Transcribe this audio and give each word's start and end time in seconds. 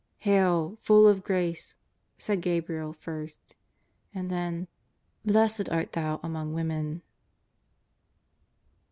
"Hail, 0.31 0.79
full 0.81 1.07
of 1.07 1.23
grace!" 1.23 1.75
said 2.17 2.41
Gabriel 2.41 2.91
first. 2.91 3.55
And 4.15 4.31
then 4.31 4.67
—''Blessed 5.25 5.69
art 5.69 5.91
thou 5.93 6.19
among 6.23 6.55
women." 6.55 7.03